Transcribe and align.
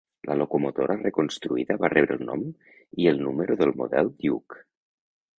La 0.27 0.35
locomotora 0.41 0.93
reconstruïda 1.01 1.75
va 1.83 1.91
rebre 1.93 2.17
el 2.19 2.23
nom 2.29 2.45
i 3.03 3.07
el 3.11 3.21
número 3.27 3.57
del 3.59 3.75
model 3.83 4.09
Duke. 4.23 4.63